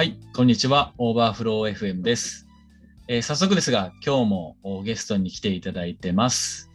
[0.00, 0.94] はい、こんにちは。
[0.96, 2.48] オーバーフロー FM です。
[3.06, 6.70] えー早速ですが、今日もおゲストに来ていただいてます。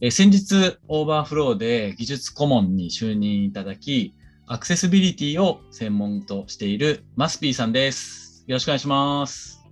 [0.00, 4.14] えー先日、オーバーフローで技術顧問に就任いただき、
[4.46, 8.42] アクセシビリティを専門としているマスピーさんです。
[8.46, 9.62] よろしくお願いします。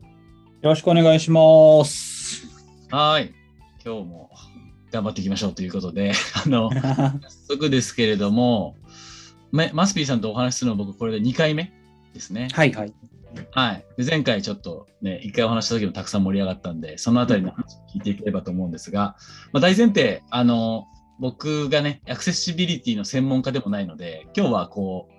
[0.61, 2.47] よろしくお願いします。
[2.91, 3.33] はい。
[3.83, 4.31] 今日も
[4.93, 6.13] 頑張っていきましょうということで、
[6.45, 8.77] あの、 早速ですけれども、
[9.53, 11.80] めマスピーさんとお話しするのは僕これで2回目
[12.13, 12.49] ですね。
[12.53, 12.95] はいはい。
[13.53, 13.85] はい。
[13.97, 19.17] で前回ちょっとね、一回お話しした時もたくさん盛り上がったんで、そのあたりの話を聞いていければと思うんですが、
[19.53, 20.87] まあ、大前提、あの、
[21.21, 25.15] 僕がね、アクセシビリティの専門家でもないので、今日はこう、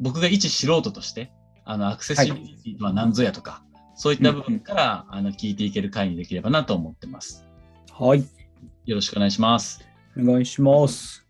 [0.00, 1.32] 僕が一素人として、
[1.64, 3.62] あの、アクセシビリティとは何ぞやとか、
[3.94, 7.46] そういった部分から、あの、聞いていける回にできればなと思ってます。
[7.98, 8.24] はい。
[8.84, 9.84] よろしくお願いします。
[10.18, 11.26] お願いします。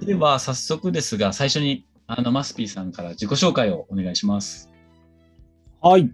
[0.00, 4.70] では、早速ですが、最初に、あの、マスピーさんから自己紹介をお願いします。
[5.80, 6.10] はい。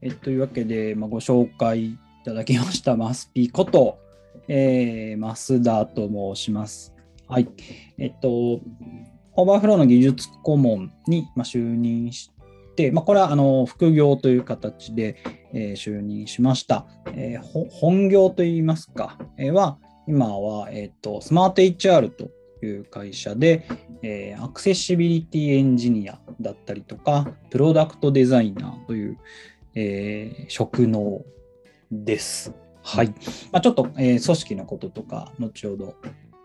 [0.00, 3.98] えというわけで、まあ、ご紹介いただきました、マスピーこと、
[4.48, 6.94] えー、増田と申します。
[7.28, 7.48] はい。
[7.98, 12.30] えっと、オーバーフローの技術顧問に、まあ、就任し
[12.74, 15.16] て、まあ、これはあの副業という形で、
[15.52, 16.86] えー就任しました。
[17.14, 22.30] えー本業といいますか、えーは、今は、えっとスマート HR と
[22.66, 23.66] いう会社で、
[24.02, 29.18] えーアクセシビリティエンジニアだったりとか、プロダクトデザイナーという、
[29.74, 31.22] えー職能
[31.90, 32.54] です。
[32.82, 33.08] はい。
[33.52, 35.94] まあ、ちょっと、えー組織のこととか、後ほど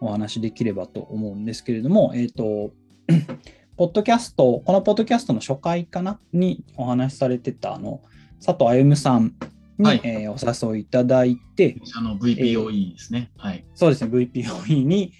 [0.01, 2.71] お話しできればと思うんですけれども、えっ、と、
[3.77, 8.01] ポッドキャスト、このポッドキャストの初回かなにお話しされてた、あの、
[8.43, 9.35] 佐藤歩さん
[9.77, 13.31] に、はいえーお誘いいただいて、あの、VPOE ですね。
[13.37, 13.65] はい。
[13.73, 15.13] そうですね、VPOE に、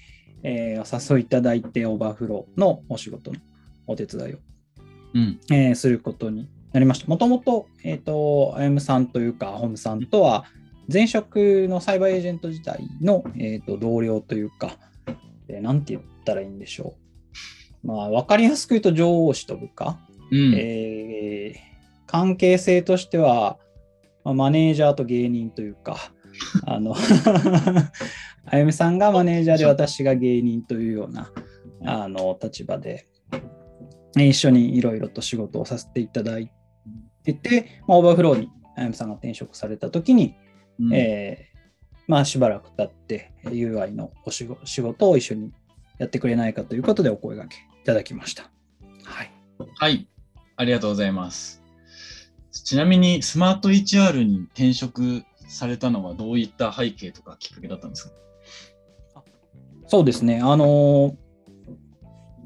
[0.43, 3.39] えーお誘いいただいて、オーバーフローのお仕事の
[3.87, 4.37] お手伝いを、
[5.13, 5.39] うん。
[5.51, 7.07] えーすることになりました。
[7.07, 10.45] もともと、えっ、と、あやむさんというか、ホームさんとは、
[10.91, 14.77] 前職のサイバーエージェント時代の、えー、と同僚というか、
[15.47, 16.95] えーなんて言ったらいいんでしょ
[17.83, 17.87] う。
[17.87, 19.99] まあ、わかりやすく言うと上司と部下、
[20.31, 20.53] うん。
[20.55, 21.77] えー
[22.07, 23.57] 関係性としては、
[24.23, 26.13] まあマネージャーと芸人というか、
[26.65, 26.95] あの、
[28.45, 31.31] あゆみさんがマネージャーで私が芸人というような
[31.83, 33.07] あの立場で、
[34.15, 36.51] 一緒にいろいろと仕事をさせていただい
[37.23, 40.35] てて、まあ、オーバーフローにあゆみさんが転職された時に、
[40.79, 41.57] うんえー
[42.07, 45.51] まあ、しばらく経って UI のお仕事仕事を一緒に
[45.97, 48.49] やってくれないかということでお声掛けいただきました。
[49.03, 49.31] はい。
[49.75, 50.07] はい。
[50.55, 51.61] ありがとうございます。
[52.51, 55.23] ちなみに、スマート HR に転職
[55.57, 58.07] されたのはどういった背景とかきっかけだったんです
[59.13, 59.23] か？
[59.87, 60.41] そうですね。
[60.43, 61.15] あの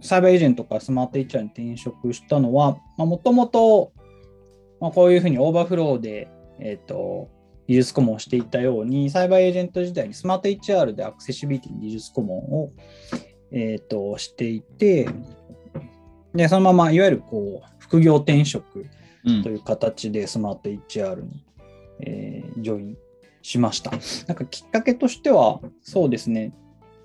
[0.02, 3.94] サイバーエージェントからスマート HR に転職したのは、もともと、
[4.80, 6.28] まあ、こういうふうに overflow で、
[6.60, 7.30] えっ、と、
[7.68, 12.72] 技術顧問をしていたように、サイバーエージェント時代にスマート HR でアクセシビリティの技術顧問を、
[13.52, 15.08] えっ、と、していて、
[16.34, 18.88] で、そのまま、いわゆるこう、副業転職
[19.24, 21.46] うんという形でスマート HR に、
[22.02, 22.98] えージョイン
[23.42, 23.92] しました。
[24.28, 26.54] なんかきっかけとしては、そうですね、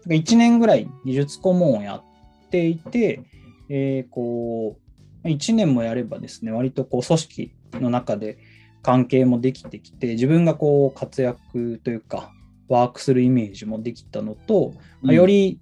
[0.07, 3.23] 1年ぐらい技術顧問をやっていて、
[3.69, 4.79] えーこ
[5.25, 8.39] う、1年もやればですね、割とこう組織の中で
[8.83, 12.33] 関係もできてきて、自分がこう活躍というか、
[12.69, 15.61] ワークするイメージもできたのと、まあより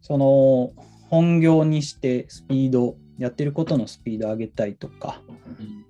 [0.00, 0.72] その
[1.08, 5.20] 本業にしてスピード、やってることのスピードを上げたいとか、
[5.60, 5.84] うん。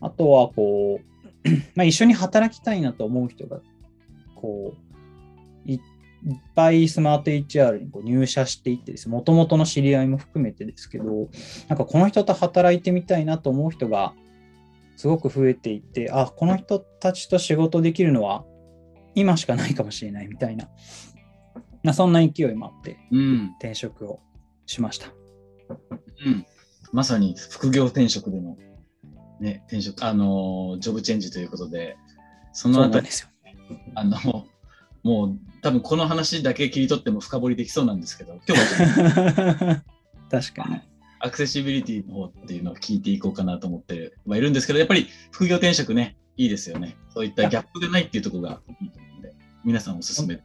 [0.00, 1.11] あとはこう、
[1.74, 3.60] まあ、一緒に働きたいなと思う人が
[4.34, 4.74] こ
[5.66, 5.80] うい
[6.24, 11.28] いっぱいスマート HR にこう入社していってですね、もともとの知り合いも含めてですけど、
[11.68, 14.14] なんかこの人と働いてみたいなと思う人が
[14.96, 18.44] すごく増えていて、あ、この人たちと仕事できるのは
[19.16, 20.68] 今しかないかもしれないみたいな、
[21.82, 23.54] まあそんな勢いもあってうん。
[23.58, 24.20] 転職を
[24.66, 25.08] しました。
[26.24, 26.46] うん。
[26.92, 28.56] まさに副業転職での、
[29.42, 31.96] ね、転職、あのー、ジョブチェンジということで、
[32.52, 33.28] そのあたり、ですよ。
[33.94, 34.46] あの、
[35.02, 38.62] もう多分この話だけ切り取っても深掘りできそうなんですけど、今日
[39.62, 39.82] は
[40.30, 40.80] 確かに。
[41.18, 46.96] アクセシビリティの方っていうのを聞いていこうかなと思ってはいるんですけど、やっぱり副業転職ね、いいですよね。
[47.14, 49.34] そういったギャップがないっていうところがいいと思うので、
[49.64, 50.40] 皆さんおすすめ。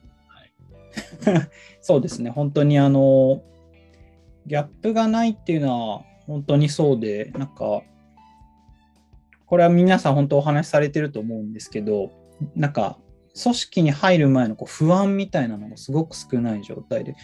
[1.82, 3.44] そうですね、本当にあの、
[4.48, 7.82] ギャップがないっていうのは本当にそうで、なんか、
[9.48, 12.12] これは皆さん本当お話しされてると思うんですけど、
[12.56, 13.00] なんか、
[13.42, 17.16] 組織に入る前のこう不安みたいなのがすごく少ない状態で、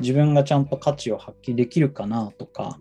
[0.00, 2.78] 自分がちゃんと価値を発揮できるかなとか、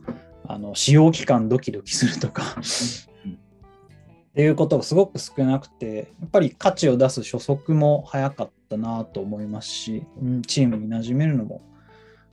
[0.48, 11.62] あの使用期間ドキドキするとか、っていうことがすごく少なくて、やっぱり価値を出す初速も早かったなと思いますし、うん、チームに馴染めるのも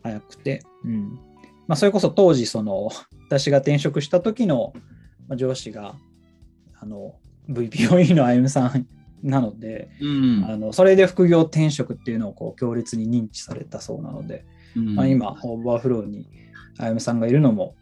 [0.02, 1.20] 早くて、うん。
[1.66, 2.88] まあ、それこそ当時、その
[3.28, 4.72] 私が転職した時の
[5.36, 5.96] 上司が
[6.86, 7.16] あの
[7.50, 8.86] VPOE のあゆむさん
[9.22, 14.44] なので、うんあのそれで副業転職っていうのをこう強烈に認知されたそうなので、
[14.76, 16.28] うんまあ、今、オーバーフローに
[16.78, 17.74] あゆむさんがいるのも、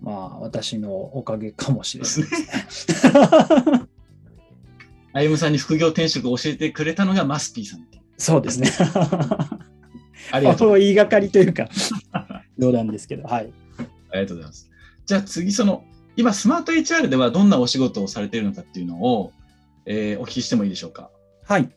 [0.00, 3.08] まあ、私のおかげかもしれないですね。
[5.12, 7.86] あゆむさんに副業転職を教えてくれたのがマスピーさん。
[8.18, 8.70] そうですね。
[10.32, 10.76] ありがとう。
[10.76, 11.68] う言いがかりというか、
[12.58, 13.52] 冗談ですけど、はい。
[14.10, 14.70] ありがとうございます。
[15.04, 15.84] じゃあ次、その、
[16.16, 19.32] 今、スマート HR ではどんなお仕事をされているのかっていうのを、
[19.84, 21.10] えーお聞きしてもいいでしょうか？
[21.44, 21.70] はい。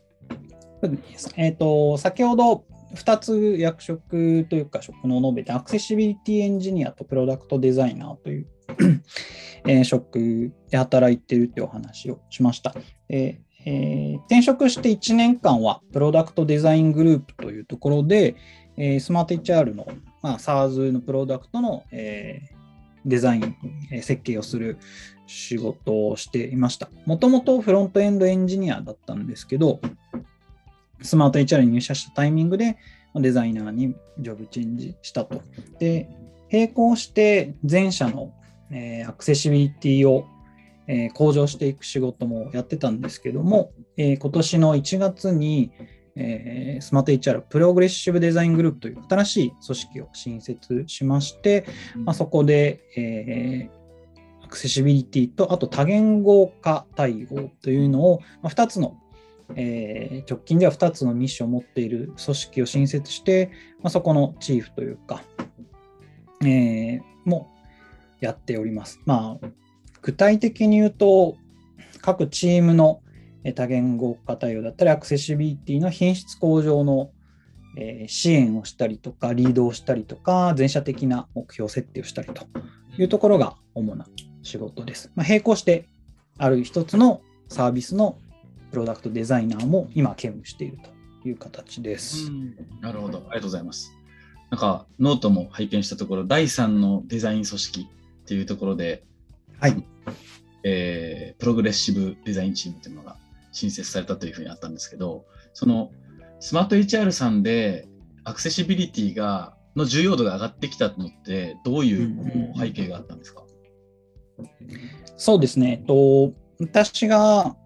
[1.36, 2.64] えっ、と、先ほど
[2.94, 8.46] 2つ役職というか職能を述べて、アクセシビリティエンジニアとプロダクトデザイナーという
[9.66, 12.74] えー職で働いているというお話をしました。
[13.08, 18.36] でえー転職して1年間はプロダクトデザイングループというところで、
[18.76, 19.86] えースマート HR の、
[20.22, 22.59] まあ、SARS のプロダクトの、えー
[23.04, 23.56] デザイン、
[23.90, 24.78] え設計をする
[25.26, 26.90] 仕事をしていました。
[27.06, 29.80] もともとフロントエンドエンジニアだったんですけど、
[31.02, 32.76] スマート HR に入社したタイミングで
[33.14, 35.42] デザイナーにジョブチェンジしたと。
[35.78, 36.08] で、
[36.52, 38.32] 並行して前社の、
[38.72, 40.26] えアクセシビリティを、
[40.86, 45.72] え向上していく仕事もやってたんですけども、え今年の1月に、
[46.20, 53.80] えースマート HR プログレッシブデザイングループという新しい組織を新設しまして、まあ、そこで、えー
[54.42, 58.96] アクセシビリティと、あと多言語化対応というのを、まあ、2つの、
[59.54, 65.22] えー直近では2つのミッションを持っている組織を新設して、まあ、そこのチーフというか、
[66.42, 67.48] えーも
[68.20, 69.00] やっております。
[69.06, 69.46] まあ、
[70.02, 71.36] 具体的に言うと、
[72.00, 73.09] 各チームのえー
[73.54, 77.10] 多言語化対応だったり、アクセシビリティの品質向上の
[77.76, 82.46] えー支援をしたりとか、リードをしたりとか、全社的な目標設定をしたりと
[82.98, 84.06] いうところが主な
[84.42, 85.10] 仕事です。
[85.14, 85.88] まあ、並行して、
[86.38, 88.18] ある一つのサービスの
[88.70, 90.78] プロダクトデザイナーも今兼務している
[91.22, 92.30] という形です。
[92.80, 93.92] なるほど、ありがとうございます。
[94.50, 97.88] なんか、ノートも拝見したところ、第3のデザイン組織
[98.22, 99.04] っていうところで、
[99.60, 99.84] はい。
[100.62, 103.16] えープログレッシブデザインチームというのが
[103.52, 105.90] 新設されたというふうにあったんですけど、その
[106.40, 107.88] スマート HR さんで
[108.24, 113.44] アクセシビリティがの重要度が上がってきたのって、どういう背景があったんですか、
[115.16, 115.78] そうですね。
[115.80, 117.56] えっと、私が、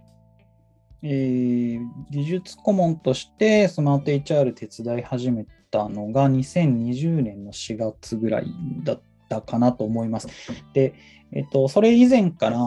[1.02, 8.46] えー技術顧問としてスマート HR 手伝い始めたのが2020年の4月ぐらい
[8.84, 10.28] だったかなと思います。
[10.72, 10.94] で、
[11.32, 12.58] えっと、それ以前から、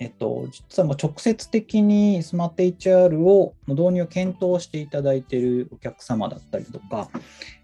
[0.00, 7.10] えっと、実はもう直接的にスマート HR をの導入を検討していただいているお客様だったりとか、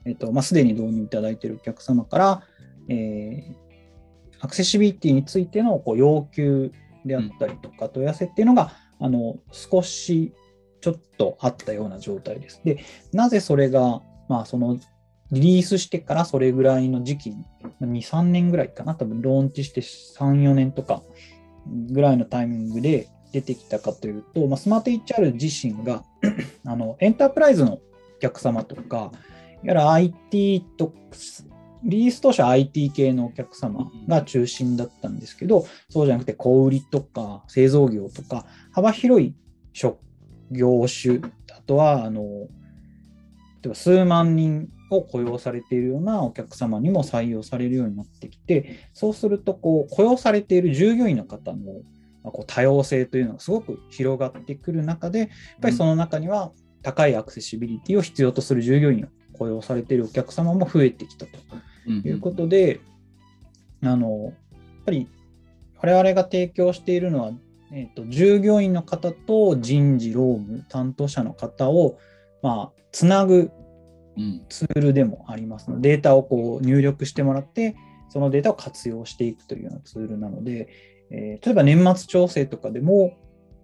[0.05, 2.43] えっとまあ、すでに導入いただいているお客様から、
[2.89, 3.67] えー
[4.41, 6.73] アクセシビリティについてのこう要求
[7.05, 10.33] であったりとか、問い合わせっていうのがあの少し
[10.81, 12.61] ちょっとあったような状態です。
[12.65, 12.79] で、
[13.13, 14.79] なぜそれが、まあ、その
[15.33, 17.45] リリースしてからそれぐらいの時期に、
[17.81, 21.03] 2、3年ぐらいかな、多分ローンチして3、4年とか
[21.67, 26.05] ぐらいのタイミングで出てきたかというと、まあ、スマート HR 自身が
[26.65, 27.81] あのエンタープライズのお
[28.21, 29.13] 客様とか、いわ
[29.63, 30.95] ゆる IT と、
[31.85, 39.35] リリース当初は IT 系のお客様が中心だったんですけど、そうじゃなくて小売りとか製造業とか幅広い
[39.73, 39.99] 職
[40.51, 41.21] 業種、
[41.53, 42.49] あとはあの例
[43.67, 51.59] えば数万人を雇用されているようなお客様にも採用されるようになってきて、そうするとこう雇用されている従業員の方の
[52.23, 55.29] まあこう多様性というのがすごく広がってくる中で、やっ
[55.63, 56.53] ぱりその中には
[56.83, 61.33] 高いアクセシビリティを必要とする従業員を雇用されているお客様も増えてきたと
[61.91, 62.81] いうことで、
[63.83, 64.33] あのやっ
[64.85, 65.09] ぱり
[65.83, 67.33] 我々が提供しているのは、
[67.73, 71.99] えー、と従業員の方と人事、労務、担当者の方を、
[72.43, 73.66] まあ、つなぐうん
[74.49, 77.77] ツールでもありますので、データをこう入力してもらって、
[78.09, 80.69] そのデータを活用していくというようなツールなので、
[81.11, 83.17] えー例えば年末調整とかでも、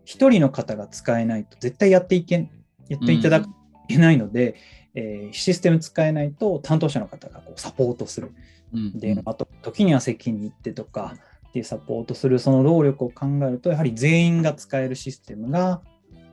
[0.05, 2.51] 1人の方が使えないと絶対やっていけ
[2.89, 3.51] やっていただくと
[3.89, 4.57] いけないので、
[4.95, 8.33] えーシステム使えないと担当者の方がこうサポートする。
[8.75, 11.15] うんで、あと時には席に行ってとか
[11.49, 15.83] っていうサポートするその労力を考えるとやはり全員が使えるシステムが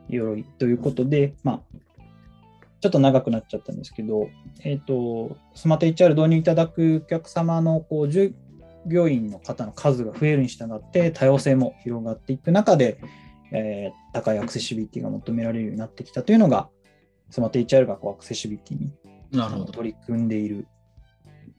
[0.07, 1.77] よいということで、まあ、
[2.81, 4.29] ちょっと長くなっちゃったんですけど、
[4.63, 8.33] えっ、と、スマート HR 導入いただくお客様のこう従
[8.85, 12.99] 業員の方の数が増えるに従って多様性も広がっていく中で、
[13.51, 16.69] えー、高いアクセシビリティが求められるようになってきたというのが、
[17.29, 18.93] スマート HR がこうアクセシビリティに。
[19.71, 20.67] 取り組んでいる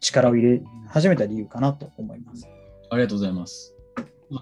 [0.00, 2.48] 力を入れ始めた理由かなと思います。
[2.90, 3.74] ありがとうございます。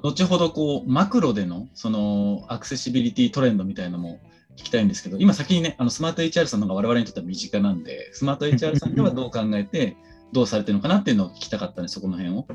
[0.02, 4.20] 後ほどこうマクロでのそのアクセシビリティトレンドみたいなのも
[4.58, 9.96] 聞きたいんですけど、今先にね、あのスマート HR さんの方が我々にとっては身近なんで、スマート HR さんではどう考えて、
[10.32, 12.46] どうされてるのかなっていうのを聞きたかったので、そこの辺を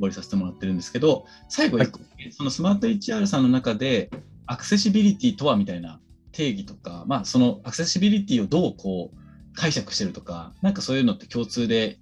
[0.00, 1.88] 掘りさせてもらってるんですけど、最後、はい。
[2.30, 4.10] そのスマート HR さんの中で、
[4.46, 6.00] アクセシビリティとはみたいな
[6.32, 9.18] 定義とか、まあ、そのアクセシビリティをどうこう
[9.54, 11.98] 解釈してるとか、なんかそういうのって共通で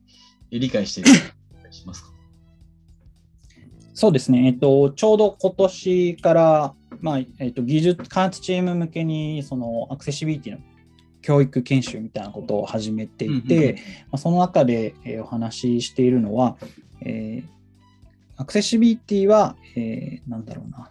[0.50, 1.08] 理解してる
[1.70, 2.10] しますか？
[3.92, 10.60] そうですね、えっと、ちょうど今年から、まあえっと、技術開発チーム向けにそのアクセシビリティの
[11.22, 13.78] 教育研修みたいなことを始めていて、うん
[14.12, 16.56] うんその中で、えーお話ししているのは、
[17.02, 17.48] えー
[18.40, 20.90] アクセシビリティは、えーなんだろうな、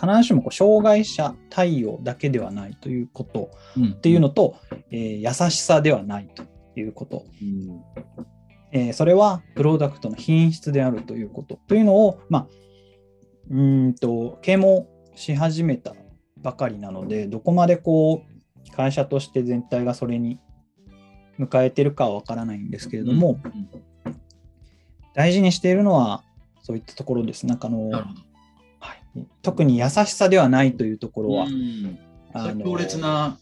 [0.00, 3.84] 必ずしもこう障害者対応だけではないということうん。
[3.86, 4.56] っていうのと、
[4.90, 6.44] えー優しさではないと
[6.78, 7.26] いうこと。
[7.42, 7.82] うん。
[8.72, 11.58] えーそれはプロダクトの品質であるということ。
[11.66, 12.46] というのを、まあ、
[13.50, 15.94] うーんと啓蒙し始めた
[16.38, 20.38] ばかりなのでどこまでこう会社として全体がそれに
[21.38, 23.68] 迎えてるかはわからないんですけれども、うん
[25.12, 26.22] 大事にしているのは
[26.62, 27.44] そういったところです。
[27.44, 27.90] なんかあの。
[27.90, 31.98] はい、特に優しさではないというところは、うん
[32.32, 33.36] あの強烈な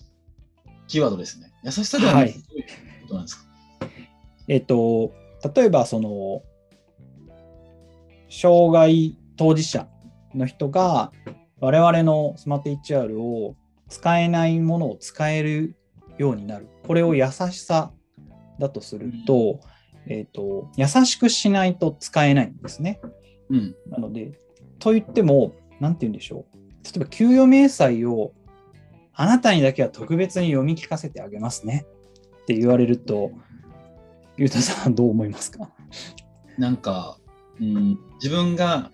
[0.89, 1.53] キーワードですね。
[1.63, 2.65] 優しさではないはいどういう
[3.03, 3.45] ことなんですか？
[4.49, 5.13] えっと、
[5.55, 6.43] 例えばその
[8.31, 9.87] 障害当事者
[10.39, 11.13] の人が
[11.61, 13.57] 我々のスマート HR を
[13.89, 15.77] 使えないものを使える
[16.17, 16.69] ようになる。
[16.87, 17.93] これを優しさ
[18.59, 19.61] だとすると、
[20.07, 23.01] えっと、優しくしないと使えないんですね。
[23.51, 23.75] うん。
[23.91, 24.39] なので、
[24.79, 26.57] と言っても、なんて言うんでしょう。
[26.85, 28.33] 例えば、給与明細を
[29.15, 31.87] あなたにだけは特別に読み聞かせてあげますね
[32.43, 33.33] って言われると、
[34.37, 35.71] ゆうたさんどう思いますか？
[36.57, 37.19] なんか、
[37.61, 38.93] うん、自分が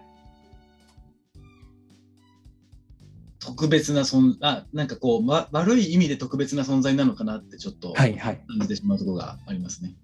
[3.45, 8.41] 特別な存あなんかこう、わ悪い意味で特別な存在なのかなってちょっと感はいはい。
[8.63, 9.95] じてしまうところがありますね。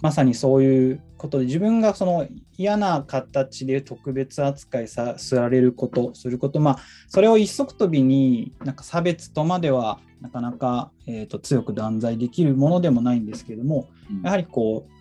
[0.00, 6.78] まさにそういうことで、自分がその嫌な形で特別扱いさせられること、すること、まあ、
[7.08, 14.92] それを一足飛びになんか差別とまではなかなか、えー、と強く断罪できるものでもないんですけれども、うんやはりこう、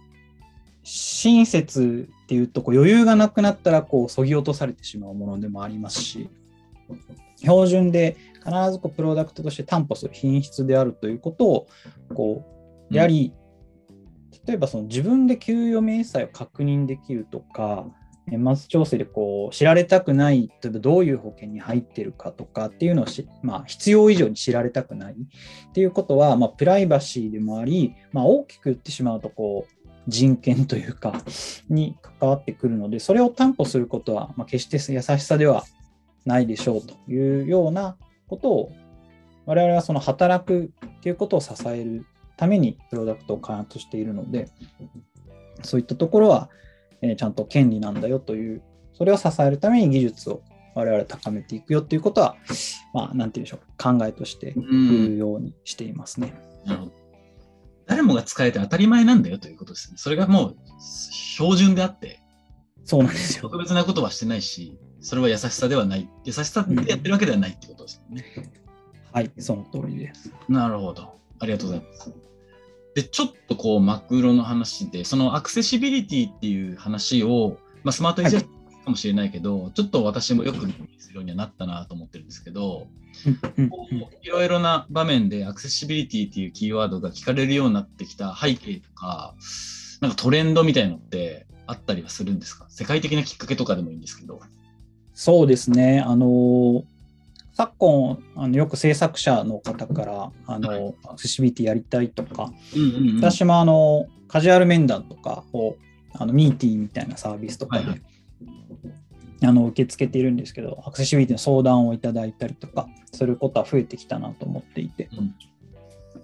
[0.83, 6.29] 親切っていうとこう余裕がなくなったらこうそぎ落とされてしまうものでもありますし、
[7.37, 11.67] 標準で必ずこうプロダクトとして担保する品質であるということを
[12.13, 12.45] こ
[12.91, 13.33] うやはり、
[14.47, 17.85] 例えばその自分で給与明細を確認できるとか、
[18.25, 31.21] 年末調整でこう知られたくない、例えばどういう保険に入ってるかとかっていうのをし、まあ、必要以上に知られたくないっていうことは、まあ、プライバシーでもあり、まあ、大きく言ってしまうとこう人権というか
[31.69, 35.63] に関わってくるので、それを担保することは、まあ、決して優しさでは
[36.25, 37.97] ないでしょうというような
[38.27, 38.71] ことを
[39.45, 42.05] 我々はその働くっていうことを支える
[42.37, 44.49] ためにプロダクトを開発しているので、
[45.63, 46.49] そういったところは、
[47.01, 48.61] えーちゃんと権利なんだよという、
[48.93, 50.41] それを支えるために技術を
[50.75, 52.35] 我々高めていくよということは、
[52.93, 56.33] まあ、なんていうんでしょう、考えとして言うようにしていますね。
[56.65, 56.91] なるほど
[57.87, 59.97] 誰もが使えて当たり前なんだよということですね。
[59.97, 62.19] それがもう標準であって、
[62.85, 63.41] そうなんですよ。
[63.43, 68.25] 特別なことはしてないし、それは優しさではない、優しさでやってるわけではないってことですよね。
[69.11, 70.31] はい、その通りです。
[70.47, 71.17] なるほど。
[71.39, 72.13] ありがとうございます。
[72.95, 78.47] で、ちょっとこう、マクロの話で、そのアクセシビリティっていう話を、まあ、スマートエージェント
[78.85, 82.87] かもしれないけど、ちょっと私もよくするようにはなったなと思ってるんですけど、
[84.21, 89.33] いろいろな場面でアクセシビリティっていうキーワードが聞かれるようになってきた背景とか、
[90.01, 92.65] なんかトレンドみたいのってあったりはするんですか？
[92.69, 94.39] 世界的なきっかけとかでもいいんですけど。
[95.19, 95.99] そうですね。
[95.99, 96.85] あの
[97.51, 105.75] 昨今あのよく制作者の方からあの、アクセシビリティやりたいとか、うんうんうん私もあのカジュアル面談とかを
[106.13, 108.01] あのミーティーみたいなサービスとかで、はいはい
[109.41, 115.09] あの受け付けているんですけど、アクセシビリティの相談をいただいたりとかすることは増えてきたなと思っていて。
[115.11, 115.35] うん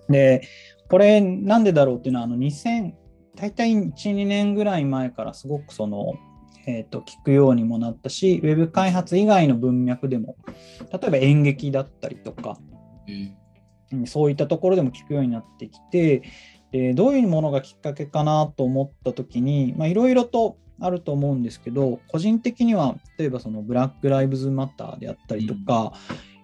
[0.07, 0.47] で、
[0.89, 2.93] これなんでだろうっていうのは、あの2000、
[3.35, 6.13] 大体1、2年ぐらい前からすごくその、
[6.67, 10.35] えー、と聞くようにもなったし、ウェブ開発以外の文脈でも、
[10.91, 12.57] 例えば演劇だったりとか、
[13.07, 13.31] えー
[13.91, 14.07] うん。
[14.07, 16.23] そういったところでも聞くようになってきて、
[16.71, 25.93] でどういうものがきっかけかなと思ったときに、まあいろいろとあると思うんですけど、個人的には、例えばそのブラック・ライブズ・マターであったりとか、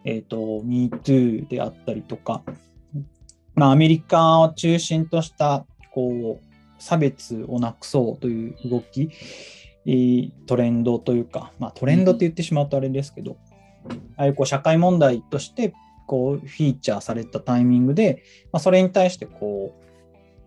[0.06, 2.44] うん、えっ、ー、と、MeToo であったりとか、
[3.56, 6.46] まあ、アメリカを中心とした、こう、
[6.82, 9.10] 差別をなくそうという動き、
[10.46, 13.38] トレンドというか、まあ、トレンドって言ってしまうとあれですけど、
[14.16, 15.74] ああいうこう社会問題として
[16.08, 19.86] こうフィーチャーされたタイミングで、まあ、それに対してこう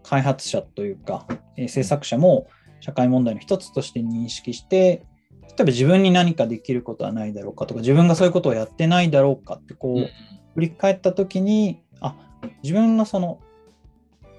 [0.02, 1.26] 開発者というか、
[1.56, 2.46] えー、制作者も
[2.80, 5.06] 社会問題の一つとして認識して、
[5.48, 10.10] 例えば自分に何かできることはないだろうかとか、自分がそういうことをやってないだろうかってこう、
[10.54, 12.14] 振り返った時に、あ
[12.62, 13.40] 自分のその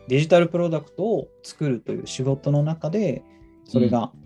[0.08, 3.24] デジタルプロダクトを作るという仕事の中で、
[3.66, 4.25] それが、何、うん、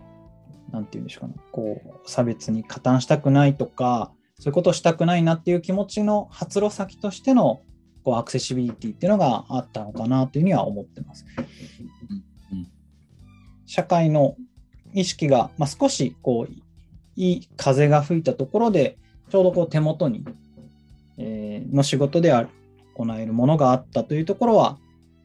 [0.82, 7.60] て言うんでしょうかね、こう、差別に加担したくないとか、そういうことをしたくないなっていう気持ちの発露先としての
[8.04, 11.26] こうアクセシビリティっていうのがあったのかなというふうには思ってます。
[13.66, 14.36] 社会の
[14.94, 16.52] 意識が、まあ、少しこう
[17.16, 18.98] いい風が吹いたところで
[19.28, 20.24] ちょうどこう手元に、
[21.18, 24.78] えー、の仕事で行えるものがあったというところは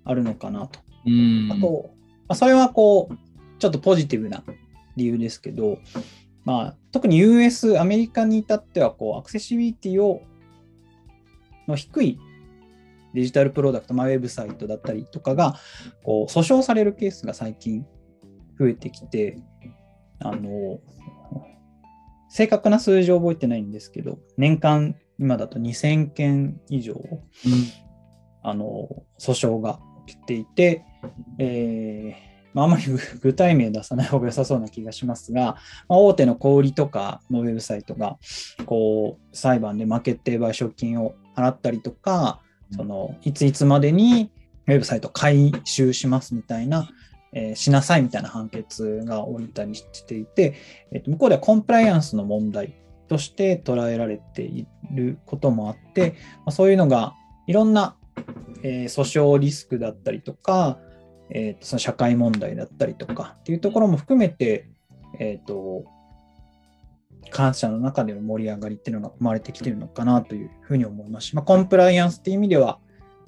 [0.03, 0.79] あるのかなと。
[0.79, 1.89] あと、
[2.27, 3.15] まあ、それはこう
[3.59, 4.43] ちょっとポジティブな
[4.95, 5.79] 理由ですけど、
[6.43, 10.21] まあ、特に US、アメリカに至ってはこうアクセシビリティを
[11.67, 12.19] の低い
[13.15, 15.55] デジタルプロダクト、まあ、ウェブサイトだったりとかが
[16.03, 17.85] こう訴訟されるケースが最近
[18.59, 19.39] 増えてきて、
[20.19, 20.79] あの
[22.29, 27.21] 正確な数字を覚えてないんですけど、年間今だと2000件以上、うん、
[28.43, 30.83] あの訴訟が起きていて、
[31.39, 32.83] えーまあ、あまり
[33.21, 35.57] 具体名出さない方が良さそうな気がしますが、
[35.87, 38.17] まあ、大手の小売とかのウェブサイトが
[38.65, 42.39] こう裁判で負けて賠償金を払ったりとか、
[42.71, 44.31] そのいついつまでに
[44.67, 46.89] ウェブサイト回収しますみたいな、
[47.33, 50.55] えー、しなさいみたいな判決が下りたりしていて、
[50.91, 52.73] えー、と向こうではコンプライアンスの問題
[53.09, 57.13] として捉えられていることもあって、まあ、そういうのが
[57.47, 57.95] いろんな、
[58.63, 60.79] えー、訴訟リスクだったりとか、
[61.29, 64.69] えーと、その社会問題だったりとかっていうところも含めて、
[65.19, 65.85] えーと、
[67.31, 72.79] 感謝の中での盛り上がりっていうのが生まれてきてるのかなというふうに思いますし、まあ、コンプライアンスっていう意味では、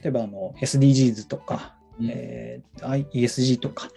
[0.01, 3.87] 例えばあの SDGs とか、うん、えー、ESG とか、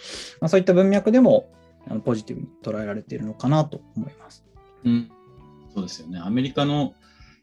[0.41, 1.53] まあ、そういった文脈でも
[1.89, 4.45] あのポジティブに捉えられているのかなと思います。
[4.85, 5.11] うん、
[5.75, 6.19] そうですよね。
[6.19, 6.95] アメリカの、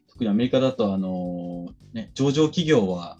[0.08, 3.18] 特にアメリカだと、あのね、上場企業は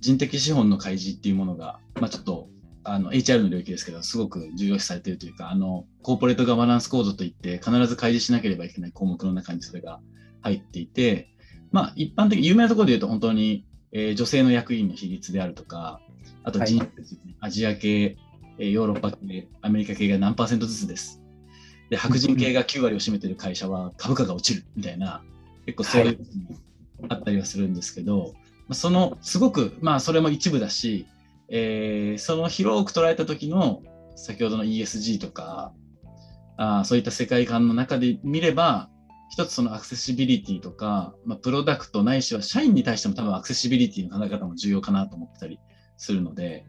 [0.00, 2.48] 人的資本の開示っていうものが、まあ、ちょっと
[2.84, 10.00] あの HR の領域ですけど、すごく重要視されているというか、あのコーポレートガバナンスコードといって、必ず開示しなければいけない項目の中にそれが
[10.40, 11.28] 入っていて、
[11.70, 16.00] まあ、一般的、有名なところで言うと、本当に、えー、女性の役員の比率であるとか、
[16.44, 18.16] あと人種ですね、はい、アジア系、
[18.58, 21.22] えー、ヨーロッパ系、アメリカ系が何パーセントずつです。
[21.88, 25.22] で、白人系が9割を占めている会社は株価が落ちるみたいな、
[25.66, 26.18] 結構そういう
[27.08, 28.28] あったりはするんですけど、は
[28.70, 31.06] い、そのすごく、まあ、それも一部だし、
[31.54, 33.82] えー、その広く捉えた時の
[34.16, 35.72] 先ほどの ESG とか
[36.56, 38.88] あそういった世界観の中で見れば
[39.30, 45.60] 一つそのアクセシビリティとか、まあ、プロダクトないしは社員に対しても多分アクセシビリティの考え方も重要かなと思ってたり
[45.98, 46.64] するので、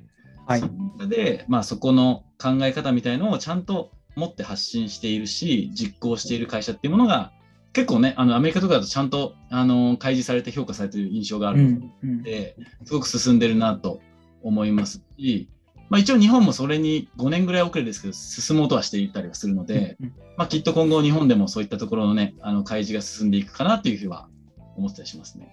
[0.48, 7.32] はい、そで、まあ、そこの考え方みたいのをちゃんと持って発信しているし実行している会社っていうものが
[7.74, 11.64] 結構ねあのアメリカとかだとちゃんとあの開示されて評価されている印象がある
[12.04, 14.00] ので、うんうん、すごく進んでるなと
[14.44, 15.50] 思いますし、
[15.90, 19.98] まあ、一応日本もそれに5年ぐらい遅れですけど進もうとはしていたりはするので、
[20.38, 24.28] まあ、きっと今後日本でもそういったところのねあの開示が進んでいくかなというふうは
[24.76, 25.52] 思ったりしますね。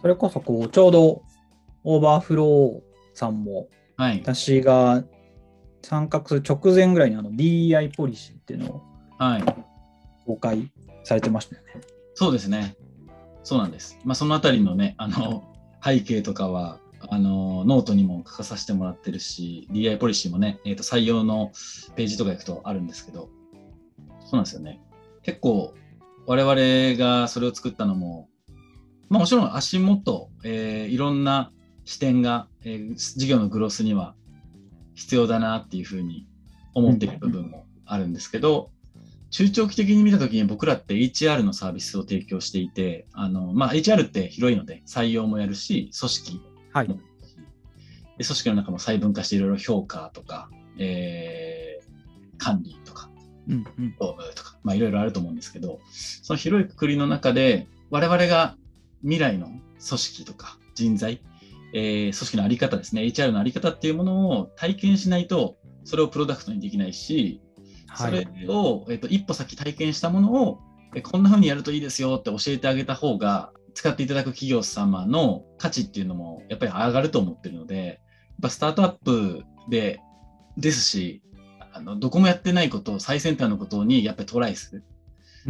[0.00, 1.22] それこそこうちょうど
[1.84, 2.80] オーバーフロー
[3.16, 5.04] さんも、はい、私が
[5.82, 8.82] 参画する直前ぐらいにあの DEI ポリシーっていうのを
[10.26, 10.70] 公開
[11.04, 11.80] されてましたよね。
[12.14, 12.76] そうですね。
[13.42, 13.98] そうなんです。
[14.04, 15.52] まあ、そのあたりのね、あの
[15.84, 16.78] 背景とかは、
[17.12, 21.52] あのノートにも書かさせてもらってるし、DI ポリシーもね、えー、と採用の
[21.94, 23.28] ページとか行くとあるんですけど、
[24.20, 24.80] そうなんですよね。
[25.22, 25.74] 結構、
[26.26, 28.30] 我々がそれを作ったのも、
[29.10, 31.52] まあ、もちろん足元、えー、いろんな
[31.84, 34.14] 視点が、えー、事業のグロスには
[34.94, 36.26] 必要だなっていうふうに
[36.72, 38.70] 思っている部分もあるんですけど、
[39.28, 53.10] 中長期的に見たときに僕らって HR のサービスを提供していて、あのまあ、HR って広いので採用もやるし、組織はい、で組織の中も細分化していろいろ評価とか、えー、管理とか、
[53.48, 58.56] うんうん、とか、まあ、いろいろあると思うんですけど、その広いくくりの中で、我々が
[59.02, 61.22] 未来の組織とか人材、
[61.74, 67.40] えー、組織の在り方ですね、HR の在り方っていうものを体験しないと、それをプロダクトにできないし、
[67.94, 70.60] それを、えっと、一歩先体験したものを、
[70.94, 77.96] えこんな風にやるといいですよって教えてあげた方が、使っていただく企業様の価値っていうのもやっぱり上がると思ってるので、やっ
[78.42, 80.00] ぱスタートアップで
[80.56, 81.22] ですし、
[81.72, 84.84] あのどこもやってないことを最先端のことにやっぱりトライする。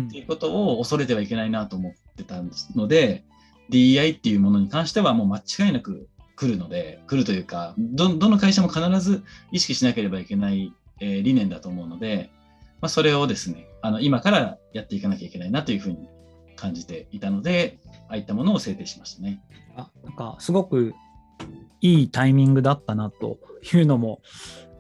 [0.01, 2.43] っていうことを恐れてはいけないなと思ってた
[2.75, 3.25] ので、
[3.69, 12.31] DEI っていうものに関してはもう間違いなく来るので、来るというか、どどの会社も必ず意識しなければいけない、えー、理念だと思うので、
[12.81, 16.09] まあ、それをですね、あの今からやっていかなきゃいけないなというふうに
[16.63, 19.43] 感じていたので、ああいったものを制定しましたね。
[19.77, 20.95] あなんかすごく
[21.81, 23.39] いいタイミングだったなと
[23.75, 24.23] いうのも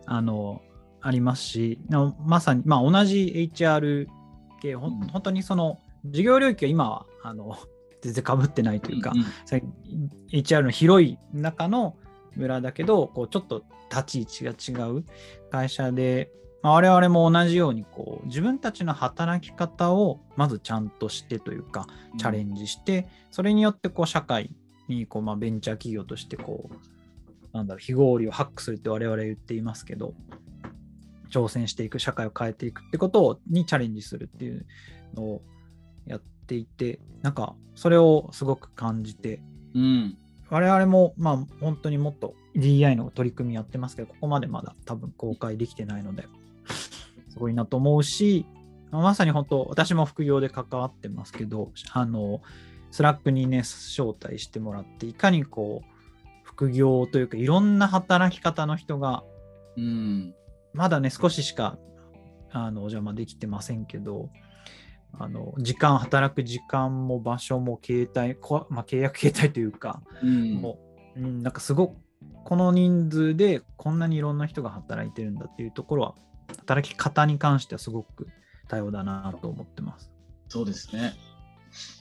[0.07, 0.62] あの
[1.01, 1.81] ありますし、
[2.25, 4.07] まさに、まあ、同じ HR
[4.61, 7.59] 系、ほん、本当にその事業領域は今はあの
[8.01, 11.97] 全然かぶってないというか、うんうん、HR の広い中の
[12.37, 15.05] 村だけど、こうちょっと立ち位置が違う
[15.51, 21.87] 会社で、まあ、我々も同じようにこう自分たちの働き方をまずちゃんとしてというか、
[22.18, 24.55] チャレンジして、それによってこう社会
[24.88, 30.14] にこう、まあ、ベンチャー企業としてこう、なんだろう、非合理をハックするって我々言っていますけど、
[31.31, 34.66] 挑戦していく、社会を変えていくってことにチャレンジするっていう
[35.14, 35.42] のを
[36.07, 39.40] やっていて、なんかそれをすごく感じて、
[39.75, 40.16] うん、
[40.51, 46.27] 我々もまあ本当にもっと DI の取り組みやってますけど、ここまでまだ多分公開できてないので、
[47.33, 48.47] すごいなと思うし、
[48.90, 52.42] まさに本当、私も副業で関わってますけど、あの、
[52.90, 55.87] Slack にね、招待してもらって、いかにこう、
[56.42, 59.25] 副業というか、いろんな働き方の人が、
[59.79, 60.35] うん、
[60.75, 61.79] まだね、少ししか
[62.51, 64.29] あのお邪魔できてませんけど、
[65.18, 68.37] あの時間、働く時間も場所も形態、
[68.68, 70.79] まあ、契約形態というか、うん、も
[71.16, 71.97] う、うん、なんかすごく、
[72.45, 76.14] この人数でこんなにいろんな人が働いてるんだっていうところは、
[76.72, 78.28] 働き方に関してはすごく
[78.68, 80.11] 多様だなと思ってます。
[80.48, 81.14] そうですね。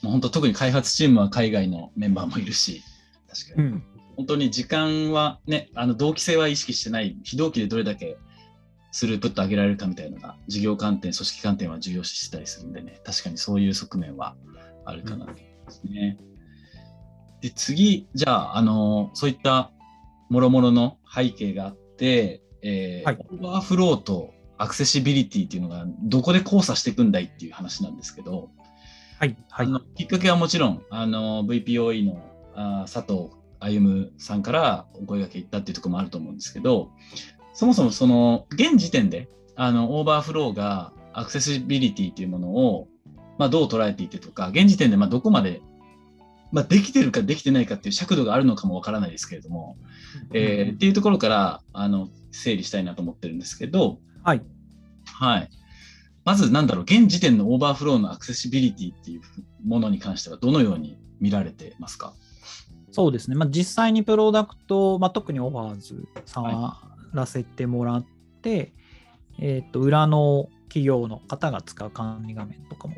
[0.02, 2.82] もう本当、特に開発チームは海外のメンバーもいるし、
[3.28, 3.68] 確かに。
[3.68, 3.84] うん、
[4.16, 8.16] 本当に時間はね、あの同期性は意識してない、非同期でどれだけ
[8.92, 14.36] スループット上げられるかみたいなのが、事業観点、組織観点は重要視したりするんでね、確かにそういう側面は
[14.86, 16.18] あるかなと思いますね。
[16.18, 19.70] うん、で、次、じゃあ、あの、そういった
[20.30, 24.32] もろもろの背景があって、えー、はい、 overflow と
[24.62, 28.50] アクセシビリティっていうのがどこで交差していくんだいっていう話なんですけど、
[29.18, 32.22] はい、はい、あのきっかけはもちろんあの VPoE の
[32.54, 36.90] あ佐藤歩さんからお声がけいったっていうところもあると思うんですけど、
[37.54, 42.86] そもそもその現時点であの overflow がアクセシビリティっていうものを、
[43.38, 45.60] まあ、どう捉えていてとか、現時点でまあどこまで、
[46.52, 49.76] まあ、できてるかできてないかっていう尺度があるのかもわからないですけれども、
[50.32, 54.42] えー、っていうところからあの整理したいなと思ってるんですけど、はい。
[55.04, 55.50] はい。
[56.24, 59.20] まずなんだろう、現時点の overflow のアクセシビリティっていう
[59.66, 62.14] ものに関してはどのように見られてますか？
[62.92, 66.76] そうですね、まあ、実際にプロダクト、まあ、特にオファーズ触
[67.12, 68.06] らせてもらっ
[68.42, 68.72] て、はい、
[69.38, 72.96] えー、と裏の企業の方が使う管理画面とかも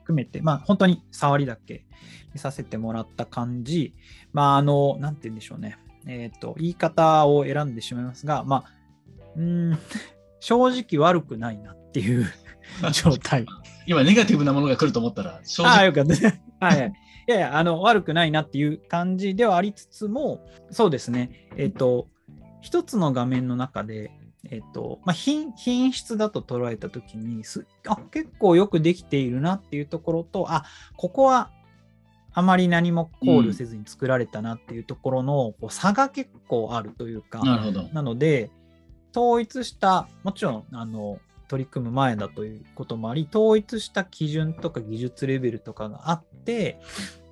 [0.00, 1.86] 含めて、まあ、本当に触りだけ
[2.34, 3.94] 見させてもらった感じ、
[4.32, 8.64] まあ、あの、なんて言うんでしょうね、えっ、ー、と、言い方を選んでしまいますが、まあ、
[9.36, 9.78] うん、
[10.40, 12.26] 正直悪くないなっていう
[12.92, 13.46] 状態。
[13.86, 15.72] 今、ネガティブなものが来ると思ったら、正直。
[15.72, 16.14] ああ、よかった。
[16.66, 16.92] はい。
[17.28, 22.08] いやいや、あの、悪くないなっていう感じではありつつも、そうですね、えっ、ー、と、
[22.60, 24.10] 一つの画面の中で、
[24.50, 27.42] えっ、ー、と、まあ品、品質だと捉えたときに
[27.86, 30.64] あ、結構よくできているなっていうところと、あ、
[30.96, 31.50] ここは
[32.32, 38.50] あまり何も考慮せずに作られたなっていうところの、こう差が結構あるというか、なるほどなので、
[39.14, 41.18] 統一した、もちろん、あの、
[41.48, 46.80] 取り組む前だということもあり、統一した基準とか技術レベルとかがあって、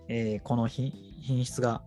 [0.09, 0.93] えー、この品
[1.45, 1.83] 質が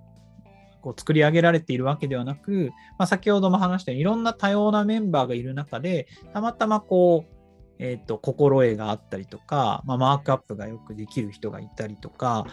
[0.82, 7.34] こう作り上げられているわけではなく、まあ、先ほども話したようにいろんな多様なメンバーがいる中で、たまたまこう、
[7.80, 12.46] えっ、ー、と、心得があったりとか、まあ、マークアップがよくできる人がいたりとか、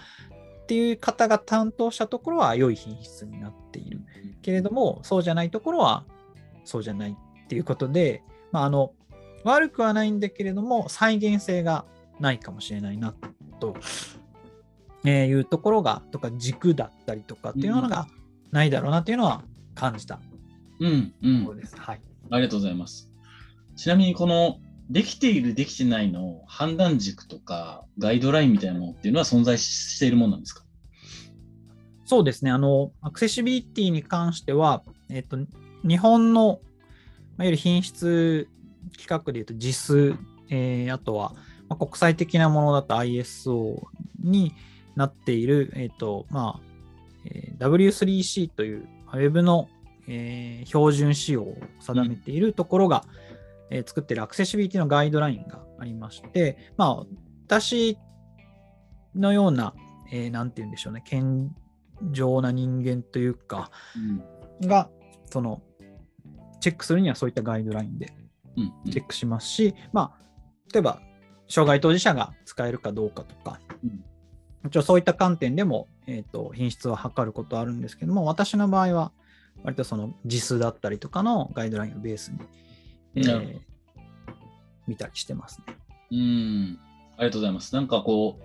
[0.62, 4.00] っていう方が担当したところは良い品質になっている。
[4.42, 6.04] けれども、そうじゃないところは
[6.64, 7.16] そうじゃない
[7.48, 8.92] っていうことで、まあ、あの
[9.42, 11.86] 悪くはないんだけれども、再現性が
[12.20, 13.14] ないかもしれないな
[13.58, 13.74] と、
[15.06, 18.06] えいうところが、とか軸だったりとかっていうのが
[18.50, 20.20] ないだろうなっていうのは感じた
[20.80, 22.00] うんうん、はい。
[22.30, 23.10] ありがとうございます。
[23.76, 24.58] ちなみにこの
[24.90, 30.64] できている、できてないの判断軸とかガイドラインみたいなものっていうのは存在しているものなんですか？
[32.04, 32.50] そうですね。
[32.50, 35.38] あの、アクセシビリティに関しては、えっと、
[35.86, 36.60] 日本の、
[37.38, 38.48] いわゆる品質
[38.96, 40.16] 規格でいうと JIS、
[40.50, 41.34] えー、あとは、
[41.68, 43.86] まあ、国際的なものだと ISO
[44.20, 44.54] に
[44.96, 46.60] なっている、えーとまあ
[47.26, 49.68] えー、W3C という Web の、
[50.08, 53.04] えー、標準仕様を定めているところが、
[53.70, 57.06] うん、えー、作っているアクセシビリティのガイドラインがありまして、まあ、
[57.46, 57.98] 私
[59.14, 59.74] のような、
[60.10, 61.54] えー、なんて言うんでしょうね、健
[62.10, 63.70] 常な人間というか、
[64.60, 64.90] うん、が、
[65.26, 65.62] その、
[66.60, 68.12] チェックするにはそういったガイドラインで
[68.90, 70.18] チェックしますし、うんうん、まあ、
[70.72, 71.00] 例えば、
[71.48, 73.90] 障害当事者が使えるかどうかとか、うん、
[74.62, 79.12] もちろんそういった観点でも、えーと、品質を測ることはあるんですけども、私の場合は、
[79.64, 82.38] 割とその字数だったりとかのガイドラインをベースに、
[83.16, 83.58] えー、
[84.86, 85.76] 見たりしてますね。
[86.12, 86.78] うん。
[87.16, 87.74] ありがとうございます。
[87.74, 88.44] なんかこう、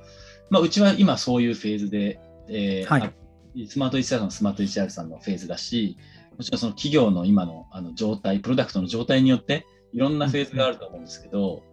[0.50, 5.98] まあ、うちは今そういうフェーズで、えー、はい、スマート HR のスマート HR さんのフェーズだし、
[6.38, 11.64] もちろんその企業の今のあの状態、プロダクトの状態によって、いろんなフェーズがあると思うんですけど、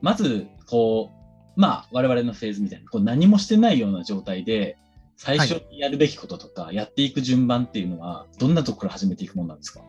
[0.00, 1.10] まず、こ
[1.56, 4.76] う、まあ、我々のフェーズみたいに、こう何もしてないような状態で、
[5.16, 9.80] 最初にやるべきこととか、やっていく順番っていうのは、どんなところから始めていくものなんですか？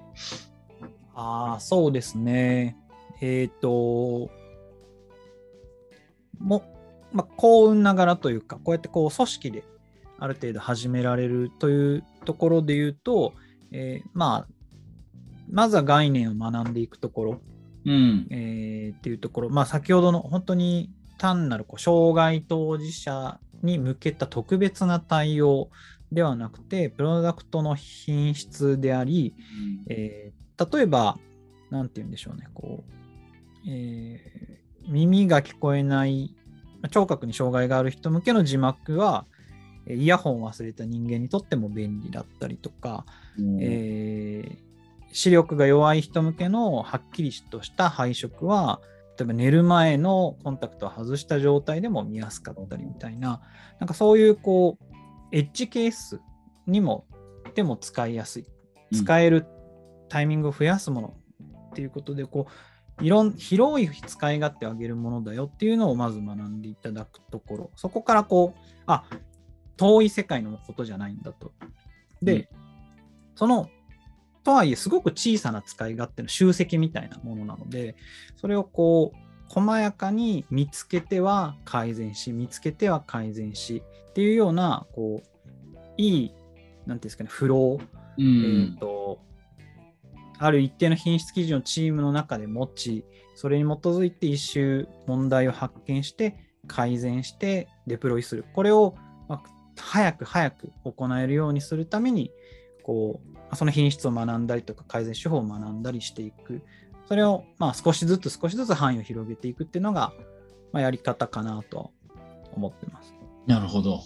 [1.16, 2.78] ああ、そうですね。
[3.22, 4.30] えっ、ー、と、
[6.40, 6.64] も、
[7.12, 9.64] まあ、幸運ながらというか、こうやってこう組織で
[10.20, 13.34] ある程度始められるというところで言うと、
[13.76, 14.48] えー、まあ、
[15.52, 17.42] まずは概念を学んでいくところ、
[17.86, 18.28] うん。
[18.32, 25.70] えー、っていうところ、まあ、先ほどの本当に単なるこう障害当事者に向けた特別な対応
[26.12, 29.36] ではなくて、プロダクトの品質であり、
[29.88, 31.20] うん、えー、例えば、
[31.70, 36.34] なんて言うんでしょうね、こう、えー、耳が聞こえない
[36.92, 39.26] 聴覚に障害がある人向けの字幕は、
[39.88, 43.06] イヤホンを忘れた人間にとっても便利だったりとか、
[43.38, 44.58] うん、えー、
[45.12, 48.82] 視力が弱い人向けのはっきりとした配色は、
[49.18, 53.42] 例えば寝る前のコンタクトを外した状態でも見やすかったりみたいな、
[53.80, 54.96] なんかそういうこう、
[55.32, 56.20] エッジケース
[56.68, 57.06] にも、
[57.54, 58.46] でも使いやすい。
[58.94, 59.46] 使える
[60.10, 61.14] タイミングを増やすもの
[61.72, 62.48] っていうことで、こ
[63.00, 69.04] う、いろん広い使い勝手を上げるものだよっていうのをまず学んでいただくところ、そこからこう、あ
[69.78, 71.52] 遠い世界のことじゃないんだと。
[72.22, 72.48] で、うん、
[73.36, 73.70] その、
[74.44, 77.96] とはいえ、すごく小さな使い勝手の集積みたいなものなので、
[78.36, 86.42] それをこう、細やかに見つけては改善し、見つけては改善しっていうような、こう、いい、なんて
[86.90, 89.20] いうんですかね、フロー、うん、えっ、と、
[90.38, 98.46] ある一定の品質基準をチームの中で持ち、それに基づいて一周問題を発見して、改善してデプロイする。
[98.54, 98.96] これを、
[99.28, 99.42] ま
[99.82, 102.32] 早く早く行えるようにするために、
[102.84, 106.62] こう、その品質を学んだりとか改善手法を学んだりしていく。
[107.08, 110.14] それをまあ少しずつ少しずつ範囲を広げていくっていうのが、
[110.72, 111.92] まあ、やり方かなと
[112.54, 113.14] 思ってます。
[113.46, 114.02] なるほど。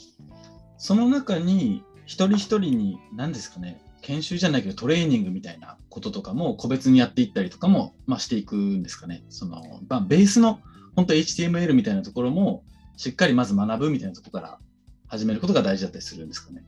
[0.78, 9.24] その中に一人一人に何ですかね研修じゃないけどトレーニングみたいなこととかも個別にやっていったりとかも、まあ、していくんですかね。
[9.30, 10.60] そのまあ、ベースの
[10.96, 12.64] 本当 HTML みたいなところも
[12.98, 14.60] しっかりまず学ぶみたいなとこから
[15.10, 16.64] 始めることが大事だったりするんですかね。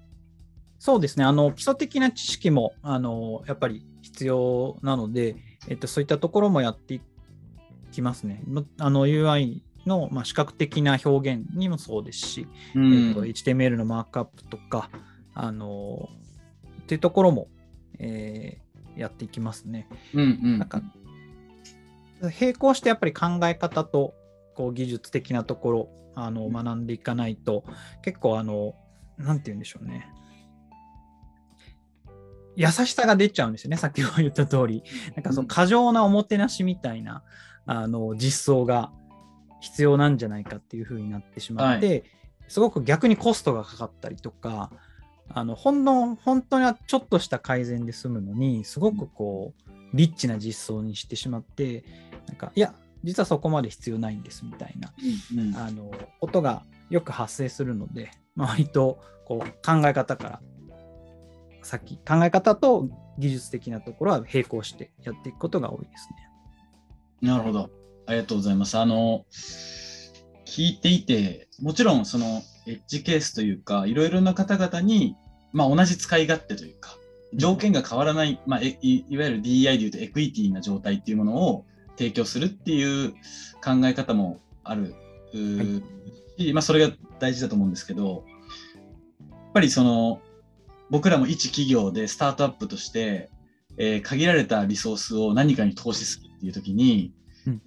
[0.80, 1.24] そうですね。
[1.24, 5.36] あの基礎的な知識もあのやっぱり必要なので、
[5.68, 7.02] えっと、そういったところもやってい
[7.92, 8.44] きますね。
[8.80, 14.90] あの UI の、まあ、視覚的な表現にもそうですし、うん、えっと、HTML のマークアップとか、
[15.34, 16.10] あの
[16.82, 17.48] っていうところも、
[18.00, 19.88] えー、やっていきますね。
[20.14, 20.82] うんうん、なんか
[22.40, 24.14] 並行してやっぱり考え方と
[24.62, 27.64] こう技術的なところあの学んでいかないと
[28.04, 28.76] 結構あの
[29.18, 30.08] なんて言うんでしょうね。
[32.56, 34.84] 優しさが出ちゃうんですよね先ほど言った通り。
[35.16, 37.24] なんかその過剰なおもてなしみたいな
[37.66, 38.92] あの実装が
[39.62, 42.04] 必要なんじゃないかっていう風になってしまって、はい、
[42.48, 44.72] すごく逆にコストがかかったりとか
[45.30, 51.84] あのほんの本当にはちょっとした改善で済むのにすごくこうリッチな実装にしてしまって
[52.28, 54.94] なんかいや実はそこまで必要ないんですみたいな、
[55.34, 60.42] うんうん、あのことがよく発生するので、まあ、割とこう考え方から
[61.64, 66.10] 先考え方と技術的なところは並行してやっていくことが多いです
[67.22, 67.30] ね。
[67.30, 67.70] なるほど。
[68.08, 68.78] ありがとうございます。
[68.78, 69.26] あの
[70.46, 75.16] 聞いていて、もちろんそのエッジケースというか、いろいろな方々に、
[75.54, 76.98] まあ、同じ使い勝手というか、
[77.34, 81.66] 条件が変わらない、まあ、いいわゆる DEI でいうとエクイティな状態っていうものを
[82.02, 83.12] 提供するっていう
[83.64, 84.96] 考え方もある
[85.32, 85.84] し、
[86.40, 88.24] はい、まあ、それが大事だと思うんですけど、
[89.30, 90.20] やっぱりその
[90.90, 93.30] 僕らも一企業でスタートアップとして、
[93.78, 97.14] えー、限られたリソースを何かに投資するっていう時に、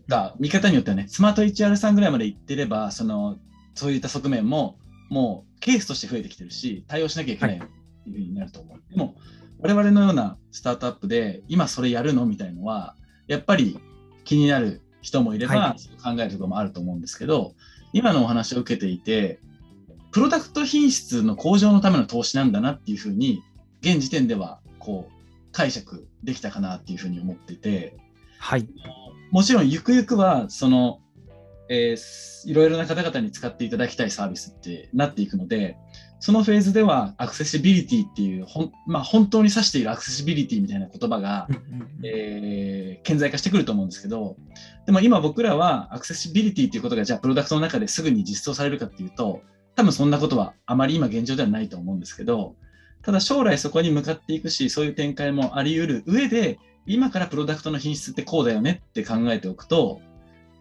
[0.09, 3.37] が見方によってはね、スマート HR んぐらいまで行ってれば、その
[3.75, 4.79] そういった側面も
[5.11, 7.69] もうケースとして増えてきてるし、対応しなきゃいけないとい。
[7.69, 8.73] うふうになると思う。
[8.73, 9.15] はい、でも、
[9.61, 12.27] 我々のようなスタートアップで、今それやるの？
[12.27, 13.79] みたいのは、やっぱり
[14.25, 17.55] 気になる人もいれば、はい、考えるところもあると思うんですけど、
[17.93, 19.41] 今のお話を受けていて、
[20.11, 23.43] プロダクト品質の向上のための投資なんだなっていうふうに、
[23.81, 25.13] 現時点ではこう
[25.53, 27.97] 解釈できたかなっていうふうに思ってて、
[28.39, 28.67] はい、
[29.31, 31.01] もちろんゆくゆくはその、
[31.69, 35.77] えー、いろいろな方々に使っていただきたいサービスってなっていくので
[36.25, 41.47] そのフェーズではアクセシビリティっていうほん、まあ、本当に指しているアクセシビリティみたいな言葉が、
[42.03, 44.35] えー、顕在化してくると思うんですけど
[44.87, 49.43] でも今僕らはアクセシビリティっていうことがじゃあプロダクトの中ですぐに実装されるかっていうと
[49.77, 52.55] 多分そんなことはあまり今現状ではないと思うんですけど
[53.03, 60.01] ただ将来そこに向かっていくしそういう展開もあり得る上で今からプロダクトの品質ってこうだよねって考えておくと、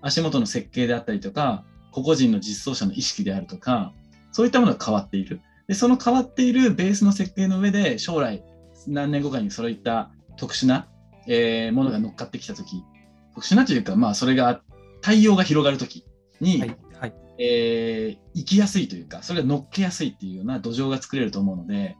[0.02, 3.93] 足元の設計であったりとか、個々人の実装者の意識であるとか、
[4.32, 5.41] そういったものが変わっている。
[5.67, 8.43] で、その変わっているベースの設計の上で、将来
[8.88, 10.88] 何年後かにそういった特殊な、
[11.28, 12.84] えー、ものが乗っかってきたとき、
[13.34, 14.62] 特殊なというか、まあ、それが
[15.02, 16.06] 対応が広がるとき
[16.41, 21.95] に、はいはい、えー、生きやすいというか、それが乗っけやすいっていうような土壌が作れると思うので、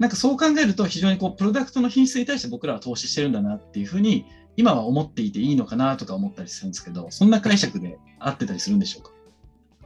[0.00, 9.12] なんかそう考えると非常にこうプロダクトの品質に対して僕らは投資してるんだなっていうふうに今は思っていていいのかなとか思ったりするんですけどそんな解釈で合ってたりするんでしょうか？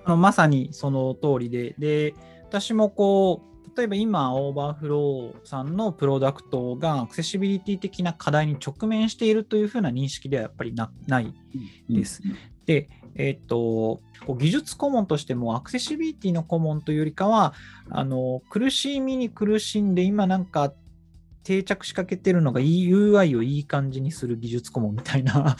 [0.06, 2.14] あのまさにその通りでで
[2.48, 11.34] 私もこう例えば今 overflow さんのプロダクトがアクセシビリティ的な課題に直面しているというふうな認識ではやっぱりない
[11.88, 12.22] です。
[12.24, 14.00] うんうん、でえっ、ー、と、
[14.36, 17.52] 技術顧問としてもアクセシビリティの顧問というよりかは、
[17.90, 20.72] あの苦しみに苦しんで、今なんか
[21.42, 25.56] 定着しかけてるのが UI をいい感じにする技術顧問みたいな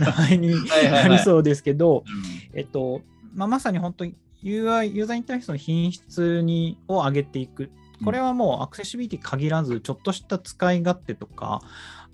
[0.00, 0.54] 名前 に
[0.90, 2.04] なりそうですけど、
[2.52, 3.02] えっと、
[3.34, 7.70] まあ、まさに本当に UI、ユーザーインターフェースの品質にを上げていく。
[8.04, 11.60] これはもうアクセシビリティ限らず、ちょっとした使い勝手とか、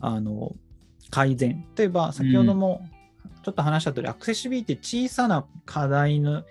[0.00, 0.52] あの
[1.10, 1.64] 改善。
[1.76, 2.82] 例えば、先ほども
[3.44, 6.42] ちょっと話した通り、アクセシビリティ小さな課題の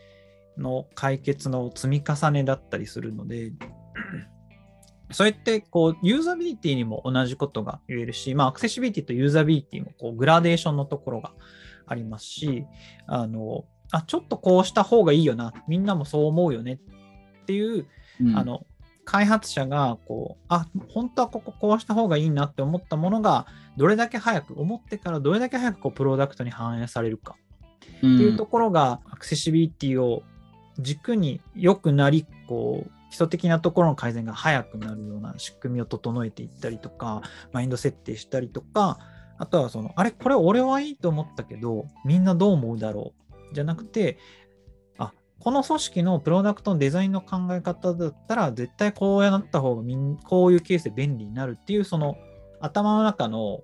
[0.57, 3.51] の解決の積み重ねだったりするので、
[5.11, 11.33] そうやってこうユーザビリティにも同じことが言えるし、まあ、アクセシビリティとユーザビリティもこうグラデーションのところが
[11.85, 12.65] ありますし、
[13.05, 16.79] あのあちょっとこうした方がいいよな、みんなもそう思うよね。
[17.43, 17.85] っていう、
[18.21, 18.65] うん、あの
[19.05, 23.45] 開発者がこう、あ本当はこここうした方がいいなって思ったものが、
[23.77, 27.35] どれだけ早く、思ってからどれだけ早くこうプロダクトに反映されるか。
[27.97, 30.23] っていうところが、アクセシビリティを
[30.79, 37.21] 軸に良くなり、こう、基礎的なところの改善が早くなるような仕組みを整えていったりとか、
[37.53, 38.97] マインド設定したりとか、
[39.37, 43.24] あとはその、あれ、これ俺はいいと思ったけど、みんなどう思うだろう
[43.55, 44.19] じゃなくて、
[44.99, 52.17] あこの組織のプロダクトのデザインの考え方だったら、絶対こうやった方がみんこういうケースで便利になるっていう、その
[52.61, 53.61] 頭の中の、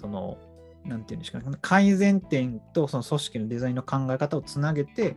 [0.00, 0.38] その、
[0.84, 5.16] 何て言うんですかね、改善点とその組織のデザインの考え方をつなげて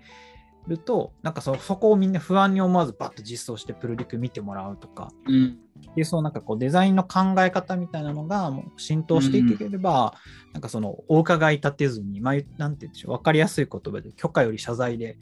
[0.68, 5.58] ると、なんかそそこをみんな不安に思わずバッと実装してプロリク見てもらうとか、うん、
[5.96, 10.16] でそうなんかこうデザインの考え方みたいなのがもう浸透していければ、
[10.48, 15.18] うん、なんかそのお伺い立てずに、まあ、なんていうんでしょう、分かりやすい言葉で許可より謝罪で、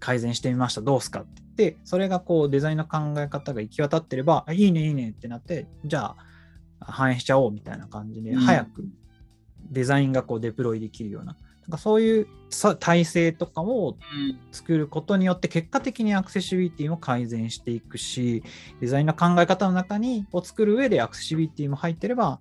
[0.00, 6.14] 改善してみました、どうすかって言って、それがこうデザインの考え方が行き渡ってれば、いいね、いいねってなって、じゃ
[6.80, 8.84] あ反映しちゃおうみたいな感じで、早く
[9.70, 11.36] デザインがこうデプロイできるような、
[11.68, 12.26] なんかそういう
[12.80, 13.98] 体制とかを
[14.52, 18.42] 作ることによって、結果的にアクセシビリティも改善していくし、
[18.80, 22.40] デザインの考え方の中にを作る上でアクセシビリティも入ってれば、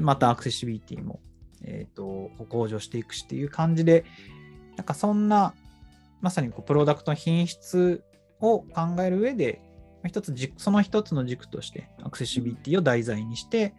[0.00, 1.20] またアクセシビリティも、
[1.62, 4.06] えーと向上していくしっていう感じで、
[4.76, 5.52] なんかそんな
[6.22, 8.02] まさにこうプロダクトの品質
[8.40, 9.60] を考える上で、
[10.06, 13.74] 一つその一つの軸としてアクセシビリティを題材にして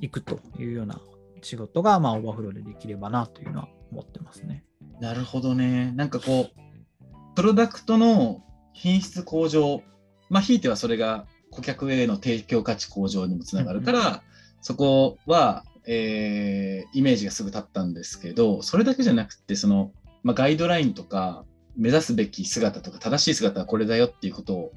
[0.00, 1.00] いくというような
[1.42, 4.64] 仕事が、まあ、 overflow でできればなというのは思ってますね。
[5.00, 5.92] なるほどね。
[5.92, 9.82] なんかこう、プロダクトの品質向上、
[10.28, 14.20] まあ、ひいてはそれが顧客への提供価値向上にもつながるから、うん、
[14.60, 21.44] そこは、えー、イメージがすぐ立ったんですけど、それだけじゃなくて、そのまあ、ガイドラインとか
[21.76, 24.72] 目指すべき姿とか正しい姿はこれだよっていうことを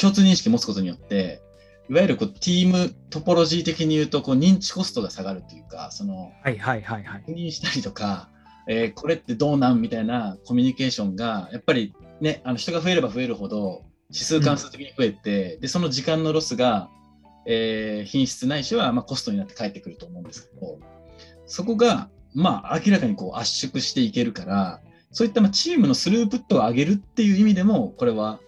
[0.00, 1.42] 共通認識を持つことによって
[1.88, 7.20] いわゆるこうティームトポロジー的に言うとこう認知コストが下がるというかそのはいはいはいはい。
[7.20, 8.28] 確認したりとか、
[8.68, 16.88] えー、これってどうなんみたいなコミュニケーションがやっぱりねあの人が増えれば増えるほど指数関数的に増えて、うん、でその時間のロスが、
[17.46, 20.78] えー、品質ないしはまあコストになって返ってくると思うんですけど
[21.46, 24.80] そこがまあ明らかにこう圧縮していけるから、
[25.10, 28.40] そういったまあチームのスループットを上げるっていう意味でも、これは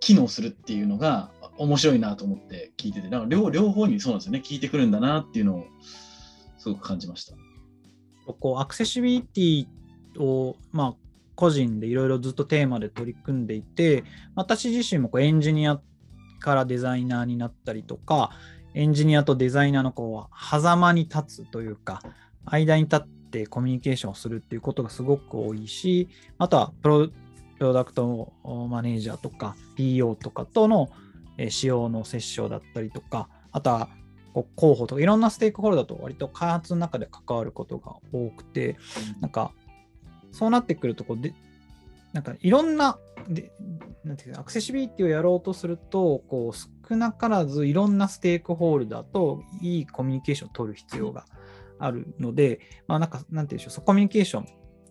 [0.00, 5.66] 機能するっていうのが面白いなと思って聞いてて、だか両両方にそうなんですよね、聞いてくるんだなっていうのを
[6.58, 7.34] すごく感じました。
[8.40, 10.94] こうアクセシビリティを、まあ、
[11.34, 15.80] 個人でいろいろずっとテーマで取り組んでいて私自身もこうエンジニア
[16.40, 18.30] からデザイナーになったりとか
[18.74, 22.02] エンジニアとデザイナーのこう狭間に立つというか
[22.44, 27.08] 間に立ってコミュニケーションをするっていうことがすごく多いしあとはプロ
[27.58, 28.32] プロダクト
[28.68, 30.90] マネージャーとか PO とかとの
[31.38, 33.88] え様の折衝だったりとかあとは
[34.32, 38.76] こう候補とかいろんなステークホルダーと割と開発の中で関わることが多くて
[39.20, 39.52] なんか
[40.32, 41.34] そうなってくるとこうで
[42.12, 43.52] なんかいろんなで
[44.04, 51.24] なんていうかアクセシビリティをやろうとするとこう少なからずいろんなステークホルダーといいコミュニケーションを取る必要が
[51.78, 54.46] あるので、まあ、なんかなんていうんでしょうそコミュニケーション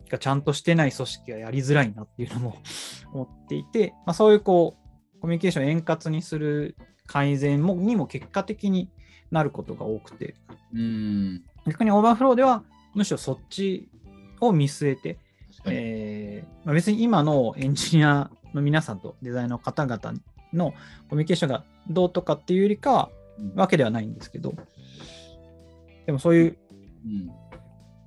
[0.09, 2.57] がちゃんとしてない組織はやりづらいなっていうのも
[3.13, 4.82] 思っていて、まあ、そういうこう
[5.23, 6.75] コミュニケーションを円滑にする
[7.07, 8.89] 改善もにも結果的に
[9.31, 10.35] なることが多くて。
[10.73, 11.43] うん。
[11.65, 12.61] 逆に overflow では
[12.93, 13.87] むしろそっち
[14.41, 15.17] を見据えて、
[15.63, 20.19] えーまあ、別に今のエンジニアの皆さんとデザイナーの方々
[20.51, 20.73] の
[21.09, 23.09] コミュニケーションがどうとかっていうよりか
[23.55, 24.53] わけではないんですけど。
[26.05, 26.57] でもそういう
[27.05, 27.31] うん。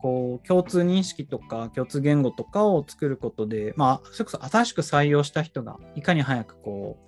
[0.03, 7.06] こう共通認識とか共通言語とかを作ることで、まあ、それこそ新しく採用した人がいかに早くこう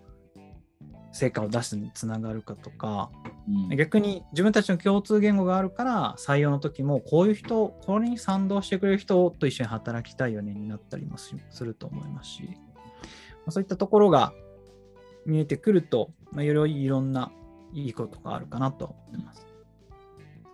[1.13, 3.11] 成果を出すにつながるかとか
[3.49, 12.51] うん逆に自分たちの共通言語があるから採用の時もこういう人これに賛同してくれる人と一緒に働きたいよねになったりもしすると思いますし、ま
[13.49, 14.33] あそういったところが
[15.29, 17.31] 見えてくると、まあ、よりいろんな
[17.75, 19.47] いいことがあるかなとは思ってます。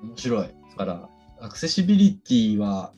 [0.02, 0.48] 面白い。
[0.48, 1.08] だから、
[1.40, 2.92] アクセシビリティは、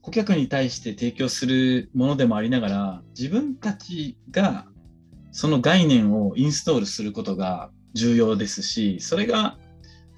[0.00, 4.66] 顧客に対して提供するものでもありながら、自分たちが
[5.32, 9.56] その概念をインストールすることが重要ですし、それが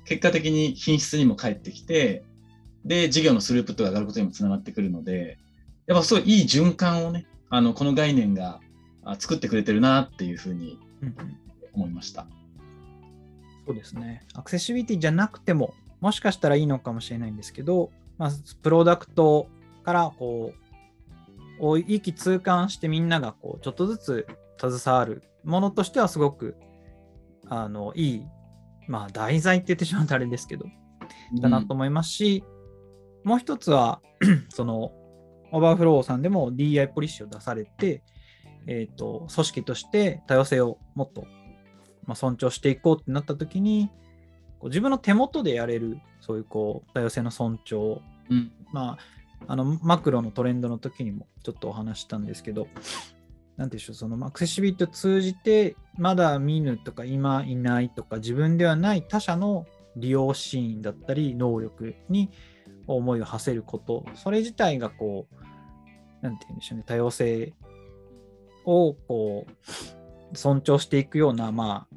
[0.04, 2.24] 結果的に品質にも返ってきて、
[2.84, 5.38] で、事業のスループットが上がることにもつながってくるので、
[5.86, 8.60] やっぱすごいいい循環をね、あの、この概念が
[9.18, 10.78] 作ってくれてるなっていうふうに
[11.72, 12.26] 思いました。
[13.66, 14.26] そうですね。
[14.34, 18.30] アクセシビリティじゃなくても、もしかしたらいいのかもしれないんですけど、まあ、
[18.62, 19.48] プロダクト
[19.84, 20.52] からこ
[21.58, 24.26] う、を一気通貫してみんながこうちょっとずつ
[24.60, 26.56] 携わるものとしてはすごく
[27.48, 28.26] あのいい、
[28.88, 30.66] まあ、題材って言ってしまうとあれですけど、
[31.40, 32.44] だなと思いますし、
[33.24, 34.00] もう一つは、
[34.48, 34.92] その、
[35.52, 38.02] overflow さんでも DI ポリシーを出されて、
[38.66, 41.22] えっ、と、組織として多様性をもっと、
[42.04, 43.90] まあ、尊重していこうってなったときに、
[44.60, 48.00] こう自分の手元でやれる、そういうこう多様性の尊重、
[48.30, 48.52] うん。
[48.72, 48.98] まあ、
[49.48, 52.68] あのマクロのトレンドの時にもちょっとお話ししたんですけど、
[53.60, 62.30] なんていうんでしょう、そのアクセシビリティを通じて、まだ見ぬとか今いないとか、自分ではない他者の利用シーンだったり、能力に
[62.86, 67.52] 思いを馳せること、それ自体がこう、なんていうんでしょうね、多様性
[68.64, 71.96] をこう尊重していくような、まあ、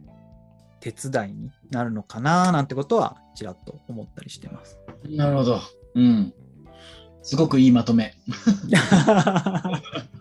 [0.81, 4.77] 手伝いになるのかななんてことは、ちらっと思ったりしてます。
[5.09, 5.61] なるほど。
[5.95, 6.33] うん。
[7.21, 8.15] すごくいいまとめ。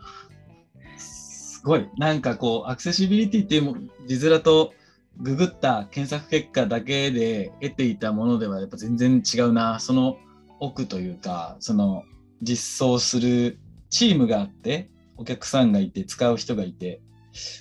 [1.62, 1.88] すごい。
[1.96, 4.74] なんかこう、アクセシビリティっていう字面と
[5.18, 9.78] ググった検索結果だけで得ていたものではやっぱ全然違うな。
[9.78, 10.16] その
[10.58, 12.02] 奥というか、その
[12.42, 13.60] 実装する
[13.90, 17.00] チームがあって、お客さんがいて、使う人がいて、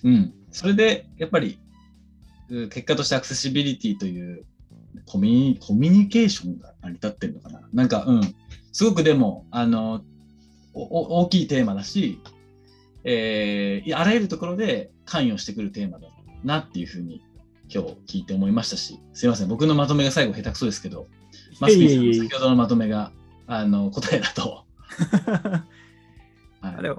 [0.04, 0.34] うん。
[0.50, 1.60] それでやっぱり
[2.50, 4.46] 結果としてアクセシビリティという
[5.06, 7.62] コミュニケーションが成り立ってるのかな。
[7.72, 8.36] なんか、うん。
[8.72, 10.02] すごくでも、あの、
[10.74, 12.20] 大きいテーマだし、
[13.04, 16.08] えーあらゆるところで関与してくるテーマだ
[16.44, 17.22] なっていうふうに
[17.74, 19.48] 今日聞いて思いましたし、すいません。
[19.48, 21.08] 僕のまとめが最後下手くそですけど、
[21.60, 23.12] マスピーさんの先ほどのまとめが
[23.48, 24.66] あの答えだと。
[26.62, 26.94] はいあれ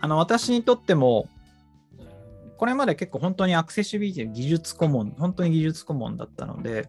[0.00, 1.28] あの私にとっても、
[2.58, 6.88] これまで結構本当にアクセシビリティの技術顧問、本当に技術顧問だったので、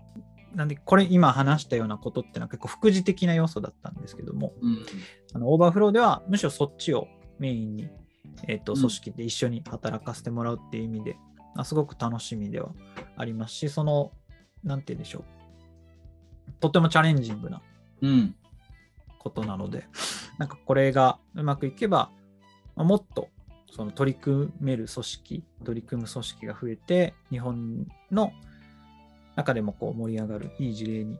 [0.55, 4.85] なんでこれ今話したようなことっていうのは結構副次的な要素だったんですけども、うん
[5.33, 7.07] あのオーバーフローではむしろそっちを
[7.39, 7.89] メインに、
[8.47, 11.17] えっとうん組織で一緒に働かせてもらうっていう意味で、
[11.55, 12.69] あすごく楽しみでは
[13.15, 14.11] ありますし、その、
[14.63, 17.61] なんて言うんでしょう、とてもチャレンジングな
[18.01, 18.35] うん。
[19.19, 19.85] ことなので、
[20.37, 22.11] なんかこれがうまくいけば、
[22.75, 23.29] まあもっと
[23.71, 28.31] その取り組める組織、取り組む組織が増えて、日本の
[29.35, 31.19] 中でもこう盛り上がるいい事例に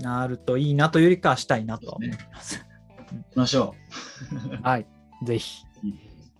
[0.00, 2.64] なるといいなというよりかはしたいなと思います。
[3.08, 3.74] 行きましょ
[4.62, 4.86] はい。
[5.22, 5.64] ぜひ。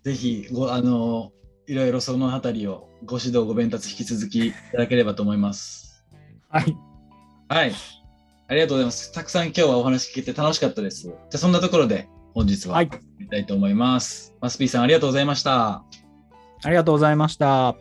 [0.03, 0.05] う。
[0.05, 1.33] ぜひ、ご、あの、
[1.67, 6.05] いろいろそのあたりをご指導、ご鞭達引き続きいただければと思います。
[6.49, 6.77] はい。
[7.49, 7.73] はい。
[8.49, 9.13] ありがとうございます。
[9.13, 11.03] たくさん今日はお話聞けて楽しかったです。
[11.03, 14.35] じゃあそんなところで本日ははい終わりたいと思います。
[14.41, 15.85] マスピーさんありがとうございました。
[16.63, 17.77] ありがとうございました。